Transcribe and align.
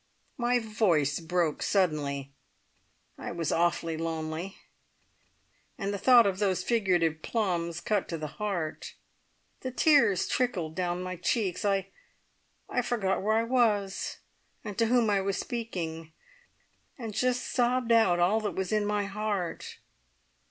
My 0.39 0.57
voice 0.57 1.19
broke 1.19 1.61
suddenly. 1.61 2.31
I 3.19 3.31
was 3.31 3.51
awfully 3.51 3.97
lonely, 3.97 4.57
and 5.77 5.93
the 5.93 5.99
thought 5.99 6.25
of 6.25 6.39
those 6.39 6.63
figurative 6.63 7.21
plums 7.21 7.79
cut 7.79 8.09
to 8.09 8.17
the 8.17 8.25
heart. 8.41 8.95
The 9.59 9.69
tears 9.69 10.27
trickled 10.27 10.73
down 10.73 11.03
my 11.03 11.17
cheeks; 11.17 11.63
I 11.63 11.85
forgot 12.83 13.21
where 13.21 13.37
I 13.37 13.43
was, 13.43 14.17
and 14.63 14.75
to 14.79 14.87
whom 14.87 15.07
I 15.07 15.21
was 15.21 15.37
speaking, 15.37 16.13
and 16.97 17.13
just 17.13 17.43
sobbed 17.51 17.91
out 17.91 18.17
all 18.19 18.41
that 18.41 18.55
was 18.55 18.71
in 18.71 18.87
my 18.87 19.03
heart. 19.05 19.77